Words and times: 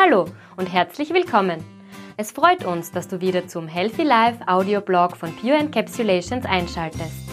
Hallo 0.00 0.26
und 0.56 0.72
herzlich 0.72 1.12
willkommen. 1.12 1.58
Es 2.16 2.30
freut 2.30 2.64
uns, 2.64 2.92
dass 2.92 3.08
du 3.08 3.20
wieder 3.20 3.48
zum 3.48 3.66
Healthy 3.66 4.04
Life 4.04 4.46
Audioblog 4.46 5.16
von 5.16 5.34
Pure 5.34 5.56
Encapsulations 5.56 6.46
einschaltest. 6.46 7.28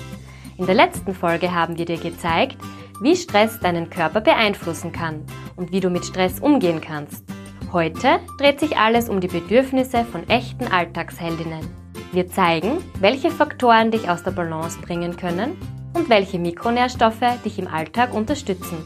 In 0.57 0.65
der 0.65 0.73
letzten 0.73 1.13
Folge 1.13 1.53
haben 1.53 1.77
wir 1.77 1.85
dir 1.85 1.99
gezeigt, 1.99 2.57
wie 3.01 3.15
Stress 3.15 3.59
deinen 3.59 3.91
Körper 3.91 4.19
beeinflussen 4.19 4.91
kann 4.91 5.23
und 5.55 5.71
wie 5.71 5.79
du 5.79 5.91
mit 5.91 6.05
Stress 6.05 6.39
umgehen 6.39 6.81
kannst. 6.81 7.23
Heute 7.71 8.19
dreht 8.39 8.59
sich 8.59 8.77
alles 8.77 9.09
um 9.09 9.21
die 9.21 9.27
Bedürfnisse 9.27 10.03
von 10.03 10.27
echten 10.27 10.65
Alltagsheldinnen. 10.65 11.69
Wir 12.13 12.27
zeigen, 12.29 12.83
welche 12.99 13.29
Faktoren 13.29 13.91
dich 13.91 14.09
aus 14.09 14.23
der 14.23 14.31
Balance 14.31 14.79
bringen 14.81 15.15
können 15.17 15.55
und 15.93 16.09
welche 16.09 16.39
Mikronährstoffe 16.39 17.43
dich 17.45 17.59
im 17.59 17.67
Alltag 17.67 18.11
unterstützen. 18.11 18.83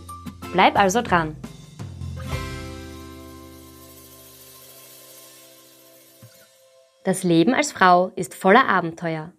Bleib 0.52 0.78
also 0.78 1.02
dran! 1.02 1.38
Das 7.10 7.24
Leben 7.24 7.56
als 7.56 7.72
Frau 7.72 8.12
ist 8.16 8.36
voller 8.36 8.70
Abenteuer. 8.70 9.32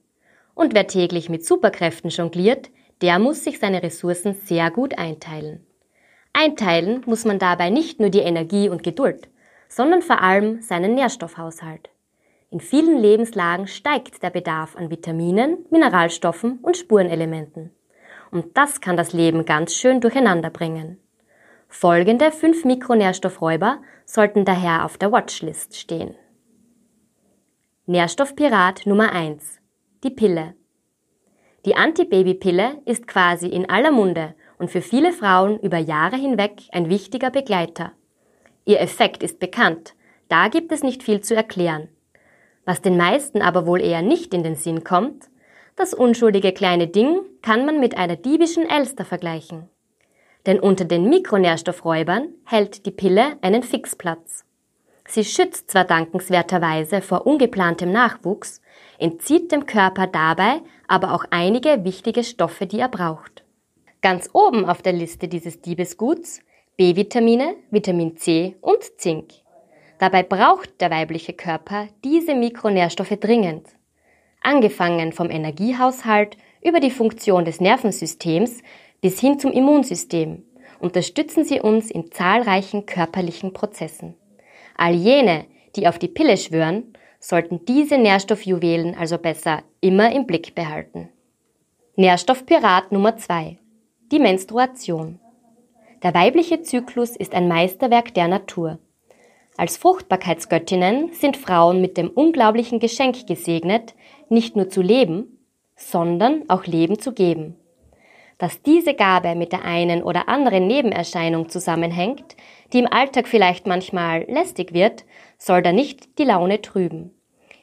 Und 0.56 0.74
wer 0.74 0.88
täglich 0.88 1.28
mit 1.28 1.46
Superkräften 1.46 2.10
jongliert, 2.10 2.68
der 3.00 3.20
muss 3.20 3.44
sich 3.44 3.60
seine 3.60 3.80
Ressourcen 3.80 4.34
sehr 4.34 4.72
gut 4.72 4.98
einteilen. 4.98 5.64
Einteilen 6.32 7.04
muss 7.06 7.24
man 7.24 7.38
dabei 7.38 7.70
nicht 7.70 8.00
nur 8.00 8.10
die 8.10 8.22
Energie 8.22 8.68
und 8.68 8.82
Geduld, 8.82 9.28
sondern 9.68 10.02
vor 10.02 10.20
allem 10.20 10.60
seinen 10.62 10.96
Nährstoffhaushalt. 10.96 11.90
In 12.50 12.58
vielen 12.58 12.98
Lebenslagen 12.98 13.68
steigt 13.68 14.20
der 14.24 14.30
Bedarf 14.30 14.74
an 14.74 14.90
Vitaminen, 14.90 15.64
Mineralstoffen 15.70 16.58
und 16.62 16.76
Spurenelementen. 16.76 17.70
Und 18.32 18.56
das 18.56 18.80
kann 18.80 18.96
das 18.96 19.12
Leben 19.12 19.44
ganz 19.44 19.76
schön 19.76 20.00
durcheinander 20.00 20.50
bringen. 20.50 20.98
Folgende 21.68 22.32
fünf 22.32 22.64
Mikronährstoffräuber 22.64 23.80
sollten 24.06 24.44
daher 24.44 24.84
auf 24.84 24.98
der 24.98 25.12
Watchlist 25.12 25.76
stehen. 25.76 26.16
Nährstoffpirat 27.90 28.86
Nummer 28.86 29.10
1. 29.10 29.58
Die 30.04 30.10
Pille. 30.10 30.54
Die 31.66 31.74
Antibabypille 31.74 32.80
ist 32.84 33.08
quasi 33.08 33.48
in 33.48 33.68
aller 33.68 33.90
Munde 33.90 34.36
und 34.58 34.70
für 34.70 34.80
viele 34.80 35.10
Frauen 35.10 35.58
über 35.58 35.78
Jahre 35.78 36.14
hinweg 36.14 36.62
ein 36.70 36.88
wichtiger 36.88 37.30
Begleiter. 37.32 37.90
Ihr 38.64 38.78
Effekt 38.78 39.24
ist 39.24 39.40
bekannt, 39.40 39.94
da 40.28 40.46
gibt 40.46 40.70
es 40.70 40.84
nicht 40.84 41.02
viel 41.02 41.20
zu 41.20 41.34
erklären. 41.34 41.88
Was 42.64 42.80
den 42.80 42.96
meisten 42.96 43.42
aber 43.42 43.66
wohl 43.66 43.80
eher 43.80 44.02
nicht 44.02 44.34
in 44.34 44.44
den 44.44 44.54
Sinn 44.54 44.84
kommt, 44.84 45.28
das 45.74 45.92
unschuldige 45.92 46.52
kleine 46.52 46.86
Ding 46.86 47.22
kann 47.42 47.66
man 47.66 47.80
mit 47.80 47.98
einer 47.98 48.14
diebischen 48.14 48.70
Elster 48.70 49.04
vergleichen. 49.04 49.68
Denn 50.46 50.60
unter 50.60 50.84
den 50.84 51.08
Mikronährstoffräubern 51.08 52.28
hält 52.44 52.86
die 52.86 52.92
Pille 52.92 53.36
einen 53.40 53.64
Fixplatz. 53.64 54.44
Sie 55.10 55.24
schützt 55.24 55.72
zwar 55.72 55.84
dankenswerterweise 55.84 57.02
vor 57.02 57.26
ungeplantem 57.26 57.90
Nachwuchs, 57.90 58.62
entzieht 58.96 59.50
dem 59.50 59.66
Körper 59.66 60.06
dabei 60.06 60.60
aber 60.86 61.14
auch 61.14 61.24
einige 61.30 61.84
wichtige 61.84 62.22
Stoffe, 62.22 62.66
die 62.66 62.78
er 62.78 62.88
braucht. 62.88 63.42
Ganz 64.02 64.30
oben 64.32 64.64
auf 64.64 64.82
der 64.82 64.92
Liste 64.92 65.26
dieses 65.26 65.60
Diebesguts 65.60 66.42
B-Vitamine, 66.76 67.56
Vitamin 67.72 68.18
C 68.18 68.54
und 68.60 68.84
Zink. 68.98 69.32
Dabei 69.98 70.22
braucht 70.22 70.80
der 70.80 70.92
weibliche 70.92 71.32
Körper 71.32 71.88
diese 72.04 72.36
Mikronährstoffe 72.36 73.18
dringend. 73.18 73.66
Angefangen 74.42 75.12
vom 75.12 75.28
Energiehaushalt 75.28 76.36
über 76.62 76.78
die 76.78 76.92
Funktion 76.92 77.44
des 77.44 77.60
Nervensystems 77.60 78.62
bis 79.00 79.18
hin 79.18 79.40
zum 79.40 79.50
Immunsystem 79.50 80.44
unterstützen 80.78 81.44
sie 81.44 81.60
uns 81.60 81.90
in 81.90 82.12
zahlreichen 82.12 82.86
körperlichen 82.86 83.52
Prozessen. 83.52 84.14
All 84.80 84.94
jene, 84.94 85.44
die 85.76 85.86
auf 85.86 85.98
die 85.98 86.08
Pille 86.08 86.38
schwören, 86.38 86.94
sollten 87.18 87.66
diese 87.66 87.98
Nährstoffjuwelen 87.98 88.94
also 88.94 89.18
besser 89.18 89.62
immer 89.82 90.10
im 90.10 90.26
Blick 90.26 90.54
behalten. 90.54 91.10
Nährstoffpirat 91.96 92.90
Nummer 92.90 93.18
zwei: 93.18 93.58
Die 94.10 94.18
Menstruation. 94.18 95.20
Der 96.02 96.14
weibliche 96.14 96.62
Zyklus 96.62 97.14
ist 97.14 97.34
ein 97.34 97.46
Meisterwerk 97.46 98.14
der 98.14 98.28
Natur. 98.28 98.78
Als 99.58 99.76
Fruchtbarkeitsgöttinnen 99.76 101.12
sind 101.12 101.36
Frauen 101.36 101.82
mit 101.82 101.98
dem 101.98 102.08
unglaublichen 102.08 102.80
Geschenk 102.80 103.26
gesegnet, 103.26 103.94
nicht 104.30 104.56
nur 104.56 104.70
zu 104.70 104.80
leben, 104.80 105.44
sondern 105.76 106.44
auch 106.48 106.64
Leben 106.64 106.98
zu 106.98 107.12
geben. 107.12 107.54
Dass 108.40 108.62
diese 108.62 108.94
Gabe 108.94 109.34
mit 109.34 109.52
der 109.52 109.66
einen 109.66 110.02
oder 110.02 110.26
anderen 110.30 110.66
Nebenerscheinung 110.66 111.50
zusammenhängt, 111.50 112.36
die 112.72 112.78
im 112.78 112.90
Alltag 112.90 113.28
vielleicht 113.28 113.66
manchmal 113.66 114.24
lästig 114.28 114.72
wird, 114.72 115.04
soll 115.36 115.60
da 115.60 115.72
nicht 115.72 116.18
die 116.18 116.24
Laune 116.24 116.62
trüben. 116.62 117.14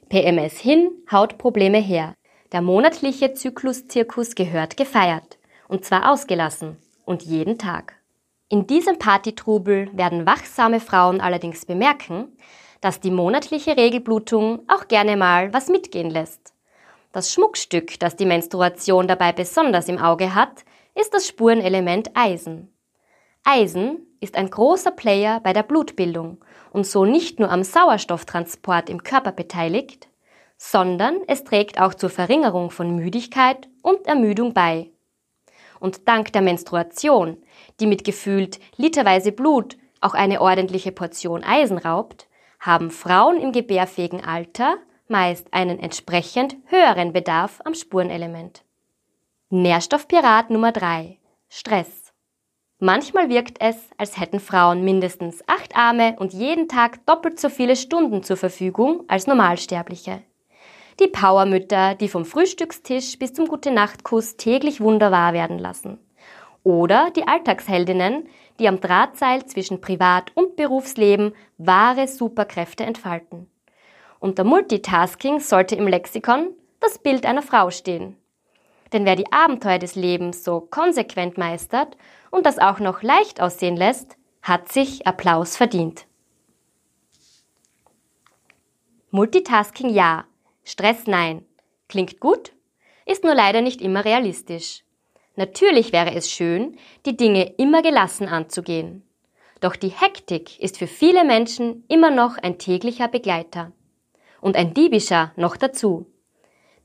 PMS 0.10 0.60
hin, 0.60 0.92
Hautprobleme 1.12 1.80
her. 1.80 2.14
Der 2.52 2.62
monatliche 2.62 3.34
Zykluszirkus 3.34 4.36
gehört 4.36 4.78
gefeiert. 4.78 5.40
Und 5.68 5.84
zwar 5.84 6.12
ausgelassen. 6.12 6.78
Und 7.06 7.24
jeden 7.24 7.58
Tag. 7.58 7.96
In 8.48 8.68
diesem 8.68 9.00
Partytrubel 9.00 9.90
werden 9.94 10.28
wachsame 10.28 10.80
Frauen 10.80 11.22
allerdings 11.22 11.66
bemerken, 11.66 12.38
dass 12.82 13.00
die 13.00 13.12
monatliche 13.12 13.76
Regelblutung 13.76 14.60
auch 14.68 14.88
gerne 14.88 15.18
mal 15.18 15.52
was 15.54 15.70
mitgehen 15.70 16.12
lässt. 16.12 16.54
Das 17.12 17.34
Schmuckstück, 17.34 18.00
das 18.00 18.16
die 18.16 18.26
Menstruation 18.26 19.08
dabei 19.08 19.32
besonders 19.32 19.88
im 19.88 19.98
Auge 19.98 20.36
hat, 20.36 20.66
ist 20.94 21.14
das 21.14 21.28
Spurenelement 21.28 22.12
Eisen. 22.16 22.74
Eisen 23.44 24.06
ist 24.20 24.36
ein 24.36 24.50
großer 24.50 24.92
Player 24.92 25.40
bei 25.40 25.54
der 25.54 25.64
Blutbildung 25.64 26.44
und 26.72 26.86
so 26.86 27.06
nicht 27.06 27.40
nur 27.40 27.50
am 27.50 27.64
Sauerstofftransport 27.64 28.90
im 28.90 29.04
Körper 29.04 29.32
beteiligt, 29.32 30.10
sondern 30.58 31.20
es 31.28 31.44
trägt 31.44 31.80
auch 31.80 31.94
zur 31.94 32.10
Verringerung 32.10 32.72
von 32.72 32.96
Müdigkeit 32.96 33.70
und 33.82 34.06
Ermüdung 34.08 34.54
bei. 34.54 34.92
Und 35.80 36.08
dank 36.08 36.34
der 36.34 36.42
Menstruation, 36.42 37.38
die 37.80 37.86
mit 37.86 38.04
gefühlt 38.04 38.60
literweise 38.76 39.32
Blut 39.32 39.78
auch 40.02 40.14
eine 40.14 40.42
ordentliche 40.42 40.92
Portion 40.92 41.44
Eisen 41.44 41.78
raubt, 41.78 42.28
haben 42.60 42.90
Frauen 42.90 43.40
im 43.40 43.52
gebärfähigen 43.52 44.26
Alter 44.26 44.78
meist 45.10 45.54
einen 45.54 45.80
entsprechend 45.80 46.58
höheren 46.66 47.14
Bedarf 47.14 47.62
am 47.66 47.74
Spurenelement. 47.74 48.64
Nährstoffpirat 49.50 50.50
Nummer 50.50 50.72
3. 50.72 51.18
Stress. 51.50 52.14
Manchmal 52.80 53.30
wirkt 53.30 53.60
es, 53.60 53.76
als 53.98 54.20
hätten 54.20 54.40
Frauen 54.40 54.84
mindestens 54.84 55.42
acht 55.48 55.76
Arme 55.76 56.16
und 56.20 56.34
jeden 56.34 56.68
Tag 56.68 57.06
doppelt 57.06 57.40
so 57.40 57.50
viele 57.50 57.76
Stunden 57.76 58.22
zur 58.24 58.38
Verfügung 58.38 59.04
als 59.08 59.26
Normalsterbliche. 59.26 60.22
Die 61.00 61.08
Powermütter, 61.08 61.96
die 61.96 62.08
vom 62.08 62.26
Frühstückstisch 62.26 63.18
bis 63.18 63.34
zum 63.34 63.48
Gute-Nacht-Kuss 63.48 64.38
täglich 64.38 64.82
wunderbar 64.82 65.34
werden 65.34 65.58
lassen. 65.58 66.00
Oder 66.64 67.12
die 67.16 67.28
Alltagsheldinnen, 67.28 68.28
die 68.60 68.68
am 68.68 68.82
Drahtseil 68.82 69.46
zwischen 69.46 69.80
Privat- 69.82 70.32
und 70.36 70.56
Berufsleben 70.56 71.34
wahre 71.58 72.08
Superkräfte 72.08 72.84
entfalten. 72.84 73.50
Unter 74.20 74.44
Multitasking 74.44 75.40
sollte 75.40 75.76
im 75.76 75.88
Lexikon 75.88 76.50
das 76.80 77.00
Bild 77.00 77.26
einer 77.26 77.42
Frau 77.42 77.70
stehen. 77.70 78.18
Denn 78.94 79.06
wer 79.06 79.16
die 79.16 79.32
Abenteuer 79.32 79.80
des 79.80 79.96
Lebens 79.96 80.44
so 80.44 80.62
konsequent 80.62 81.38
meistert 81.38 81.98
und 82.32 82.46
das 82.46 82.58
auch 82.58 82.80
noch 82.80 83.04
leicht 83.04 83.42
aussehen 83.42 83.76
lässt, 83.76 84.18
hat 84.42 84.72
sich 84.72 85.06
Applaus 85.06 85.58
verdient. 85.58 86.08
Multitasking 89.12 89.90
ja, 89.90 90.26
Stress 90.64 91.08
nein. 91.08 91.46
Klingt 91.88 92.20
gut, 92.20 92.52
ist 93.06 93.24
nur 93.24 93.36
leider 93.36 93.62
nicht 93.62 93.82
immer 93.82 94.04
realistisch. 94.04 94.84
Natürlich 95.36 95.94
wäre 95.94 96.14
es 96.14 96.30
schön, 96.30 96.78
die 97.06 97.16
Dinge 97.16 97.54
immer 97.58 97.82
gelassen 97.82 98.28
anzugehen. 98.28 99.04
Doch 99.62 99.76
die 99.76 99.90
Hektik 99.90 100.60
ist 100.60 100.78
für 100.78 100.88
viele 100.88 101.24
Menschen 101.24 101.86
immer 101.88 102.12
noch 102.12 102.38
ein 102.38 102.58
täglicher 102.58 103.08
Begleiter. 103.08 103.72
Und 104.42 104.56
ein 104.56 104.74
diebischer 104.74 105.32
noch 105.36 105.58
dazu 105.58 106.08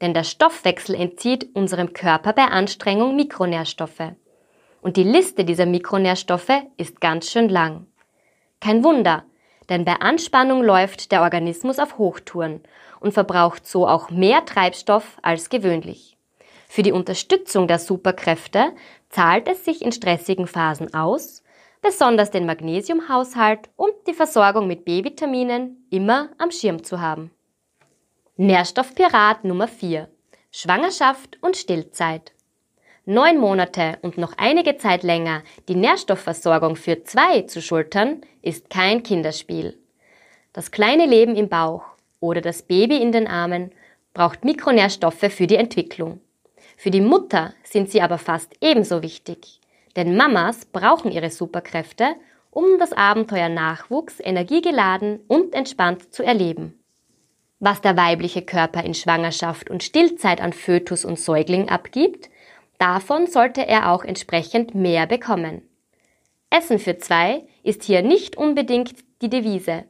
denn 0.03 0.13
der 0.15 0.25
Stoffwechsel 0.25 0.97
entzieht 0.97 1.55
unserem 1.55 1.93
Körper 1.93 2.33
bei 2.33 2.45
Anstrengung 2.45 3.15
Mikronährstoffe. 3.15 4.13
Und 4.83 4.97
die 4.97 5.05
Liste 5.05 5.45
dieser 5.45 5.65
Mikronährstoffe 5.65 6.51
ist 6.77 7.01
ganz 7.01 7.31
schön 7.31 7.49
lang. 7.49 7.87
Kein 8.61 8.83
Wunder, 8.83 9.25
denn 9.69 9.85
bei 9.85 9.95
Anspannung 9.95 10.65
läuft 10.65 11.13
der 11.13 11.23
Organismus 11.23 11.79
auf 11.79 11.99
Hochtouren 11.99 12.63
und 12.99 13.15
verbraucht 13.15 13.65
so 13.65 13.87
auch 13.87 14.11
mehr 14.11 14.45
Treibstoff 14.45 15.19
als 15.23 15.51
gewöhnlich. 15.51 16.17
Für 16.69 16.83
die 16.83 16.93
Unterstützung 16.93 17.69
der 17.69 17.79
Superkräfte 17.79 18.73
zahlt 19.09 19.49
es 19.49 19.65
sich 19.65 19.83
in 19.83 19.93
stressigen 19.93 20.49
Phasen 20.49 20.95
aus, 20.95 21.45
besonders 21.81 22.33
den 22.33 22.47
Magnesiumhaushalt 22.47 23.71
und 23.77 23.93
die 24.09 24.15
Versorgung 24.15 24.67
mit 24.67 24.85
B-Vitaminen 24.85 25.87
immer 25.91 26.31
am 26.39 26.51
Schirm 26.51 26.83
zu 26.83 27.01
haben. 27.01 27.31
Nährstoffpirat 28.43 29.45
Nummer 29.45 29.69
4. 29.69 30.09
Schwangerschaft 30.51 31.39
und 31.43 31.57
Stillzeit. 31.57 32.33
Neun 33.05 33.39
Monate 33.39 34.01
und 34.03 34.19
noch 34.19 34.33
einige 34.37 34.77
Zeit 34.79 35.05
länger 35.05 35.45
die 35.69 35.77
Nährstoffversorgung 35.77 36.75
für 36.75 37.05
zwei 37.05 37.43
zu 37.43 37.63
schultern, 37.63 38.23
ist 38.43 38.69
kein 38.69 39.05
Kinderspiel. 39.05 39.79
Das 40.53 40.73
kleine 40.73 41.07
Leben 41.07 41.37
im 41.37 41.49
Bauch 41.49 41.85
oder 42.19 42.41
das 42.41 42.63
Baby 42.63 42.97
in 42.97 43.13
den 43.13 43.29
Armen 43.29 43.71
braucht 44.13 44.45
Mikronährstoffe 44.45 45.31
für 45.33 45.47
die 45.47 45.55
Entwicklung. 45.55 46.21
Für 46.77 46.91
die 46.91 47.01
Mutter 47.01 47.55
sind 47.63 47.93
sie 47.93 48.03
aber 48.03 48.19
fast 48.19 48.57
ebenso 48.61 49.03
wichtig, 49.03 49.61
denn 49.95 50.17
Mamas 50.17 50.65
brauchen 50.65 51.13
ihre 51.13 51.31
Superkräfte, 51.31 52.17
um 52.51 52.81
das 52.81 52.93
Abenteuer 52.93 53.49
Nachwuchs 53.49 54.19
energiegeladen 54.19 55.21
und 55.29 55.55
entspannt 55.55 56.13
zu 56.13 56.25
erleben. 56.25 56.82
Was 57.65 57.81
der 57.81 57.97
weibliche 57.97 58.43
Körper 58.43 58.83
in 58.83 58.93
Schwangerschaft 58.93 59.71
und 59.71 59.85
Stillzeit 59.85 60.41
an 60.41 60.53
Fötus 60.53 61.05
und 61.05 61.17
Säugling 61.17 61.69
abgibt, 61.69 62.29
davon 62.79 63.29
sollte 63.29 63.65
er 63.65 63.93
auch 63.93 64.03
entsprechend 64.03 64.75
mehr 64.75 65.07
bekommen. 65.07 65.63
Essen 66.51 66.81
für 66.81 66.99
zwei 66.99 67.45
ist 67.63 67.85
hier 67.85 68.03
nicht 68.03 68.37
unbedingt 68.37 68.97
die 69.23 69.29
Devise. 69.29 69.85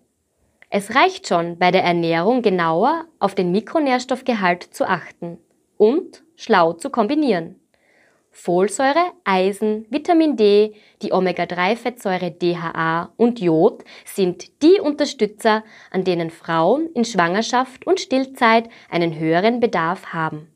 Es 0.69 0.95
reicht 0.95 1.27
schon, 1.27 1.59
bei 1.59 1.71
der 1.71 1.83
Ernährung 1.83 2.43
genauer 2.43 3.07
auf 3.19 3.35
den 3.35 3.53
Mikronährstoffgehalt 3.53 4.65
zu 4.65 4.87
achten 4.87 5.39
und 5.79 6.25
schlau 6.37 6.75
zu 6.75 6.91
kombinieren. 6.91 7.59
Folsäure, 8.33 9.13
Eisen, 9.25 9.87
Vitamin 9.91 10.37
D, 10.37 10.75
die 11.03 11.13
Omega-3-Fettsäure 11.13 12.31
DHA 12.31 13.13
und 13.19 13.41
Jod 13.41 13.85
sind 14.07 14.63
die 14.63 14.81
Unterstützer, 14.81 15.63
an 15.91 16.03
denen 16.05 16.31
Frauen 16.31 16.89
in 16.95 17.05
Schwangerschaft 17.05 17.87
und 17.87 18.01
Stillzeit 18.01 18.71
einen 18.91 19.19
höheren 19.19 19.61
Bedarf 19.61 20.07
haben. 20.15 20.49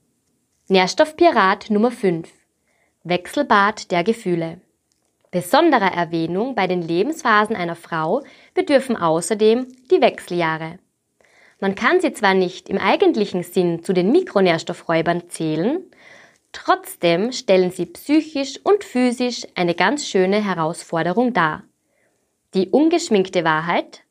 Nährstoffpirat 0.69 1.71
Nummer 1.71 1.91
5. 1.91 2.29
Wechselbad 3.05 3.91
der 3.91 4.03
Gefühle. 4.03 4.61
Besonderer 5.31 5.93
Erwähnung 5.93 6.55
bei 6.55 6.67
den 6.67 6.81
Lebensphasen 6.81 7.55
einer 7.55 7.77
Frau 7.77 8.23
bedürfen 8.55 8.97
außerdem 8.97 9.69
die 9.91 10.01
Wechseljahre. 10.01 10.79
Man 11.61 11.75
kann 11.75 12.01
sie 12.01 12.13
zwar 12.15 12.33
nicht 12.33 12.69
im 12.71 12.79
eigentlichen 12.79 13.43
Sinn 13.43 13.83
zu 13.83 13.93
den 13.93 14.13
Mikronährstoffräubern 14.13 15.29
zählen, 15.29 15.85
Trotzdem 16.57 17.33
stellen 17.33 17.71
sie 17.71 17.85
psychisch 17.85 18.59
und 18.65 18.83
physisch 18.83 19.47
eine 19.57 19.75
ganz 19.75 20.07
schöne 20.07 20.43
Herausforderung 20.43 21.35
dar. 21.35 21.65
Die 22.55 22.71
ungeschminkte 22.71 23.45
Wahrheit? 23.45 24.05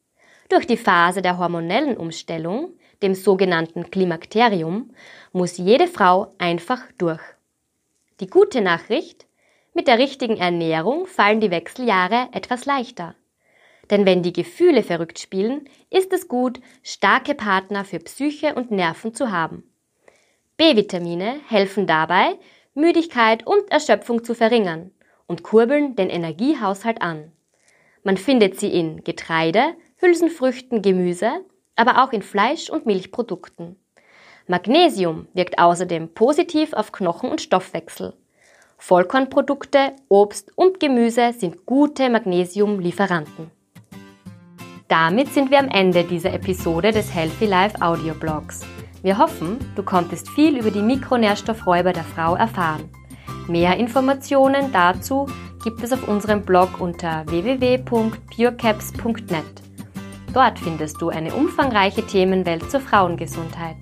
Durch 0.50 0.68
die 0.68 0.78
Phase 0.78 1.24
der 1.24 1.40
hormonellen 1.40 1.98
Umstellung, 1.98 2.78
dem 3.02 3.16
sogenannten 3.16 3.90
Klimakterium, 3.90 4.94
muss 5.34 5.58
jede 5.58 5.88
Frau 5.88 6.36
einfach 6.38 6.84
durch. 7.00 7.20
Die 8.20 8.28
gute 8.28 8.62
Nachricht? 8.62 9.26
Mit 9.74 9.88
der 9.88 9.98
richtigen 9.98 10.38
Ernährung 10.38 11.08
fallen 11.08 11.40
die 11.40 11.50
Wechseljahre 11.50 12.30
etwas 12.32 12.66
leichter. 12.66 13.16
Denn 13.90 14.06
wenn 14.06 14.22
die 14.22 14.34
Gefühle 14.34 14.84
verrückt 14.84 15.18
spielen, 15.18 15.68
ist 15.90 16.14
es 16.14 16.28
gut, 16.28 16.60
starke 16.84 17.34
Partner 17.34 17.86
für 17.86 17.98
Psyche 17.98 18.54
und 18.54 18.70
Nerven 18.70 19.16
zu 19.16 19.32
haben. 19.32 19.64
B-Vitamine 20.57 21.42
helfen 21.48 21.86
dabei, 21.86 22.38
Müdigkeit 22.74 23.46
und 23.46 23.69
Erschöpfung 23.69 24.24
zu 24.24 24.34
verringern 24.34 24.92
und 25.28 25.44
kurbeln 25.44 25.96
den 25.96 26.10
Energiehaushalt 26.10 27.02
an. 27.02 27.31
Man 28.04 28.18
findet 28.18 28.60
sie 28.60 28.69
in 28.69 29.04
Getreide, 29.04 29.74
Hülsenfrüchten, 29.98 30.81
Gemüse, 30.81 31.42
aber 31.75 32.04
auch 32.04 32.13
in 32.13 32.22
Fleisch- 32.22 32.69
und 32.69 32.86
Milchprodukten. 32.86 33.75
Magnesium 34.48 35.28
wirkt 35.34 35.57
außerdem 35.57 36.13
positiv 36.13 36.74
auf 36.74 36.92
Knochen- 36.92 37.31
und 37.31 37.42
Stoffwechsel. 37.42 38.13
Vollkornprodukte, 38.78 39.94
Obst 40.08 40.51
und 40.56 40.80
Gemüse 40.80 41.34
sind 41.34 41.66
gute 41.66 42.10
Magnesiumlieferanten. 42.10 43.51
Damit 44.88 45.34
sind 45.34 45.50
wir 45.50 45.60
am 45.60 45.69
Ende 45.69 46.04
dieser 46.04 46.34
Episode 46.34 46.92
des 46.92 47.13
Healthy 47.13 47.48
Life 47.48 47.81
Audioblogs. 47.81 48.62
Wir 49.06 49.18
hoffen, 49.19 49.60
du 49.75 49.84
konntest 49.84 50.31
viel 50.31 50.57
über 50.57 50.72
die 50.72 50.81
Mikronährstoffräuber 50.81 51.94
der 51.94 52.04
Frau 52.04 52.36
erfahren. 52.36 52.90
Mehr 53.48 53.78
Informationen 53.78 54.72
dazu 54.72 55.28
gibt 55.63 55.84
es 55.84 55.94
auf 55.94 56.07
unserem 56.07 56.42
Blog 56.42 56.81
unter 56.81 57.24
www.purecaps.net. 57.28 59.46
Dort 60.34 60.57
findest 60.57 61.00
du 61.00 61.10
eine 61.10 61.36
umfangreiche 61.36 62.07
Themenwelt 62.07 62.72
zur 62.72 62.80
Frauengesundheit. 62.80 63.78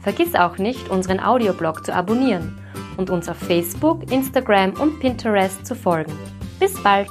Vergiss 0.00 0.34
auch 0.34 0.56
nicht, 0.56 0.88
unseren 0.88 1.20
Audioblog 1.20 1.84
zu 1.84 1.94
abonnieren 1.94 2.58
und 2.96 3.10
uns 3.10 3.28
auf 3.28 3.36
Facebook, 3.36 4.10
Instagram 4.10 4.72
und 4.80 4.98
Pinterest 4.98 5.66
zu 5.66 5.74
folgen. 5.74 6.14
Bis 6.58 6.82
bald! 6.82 7.10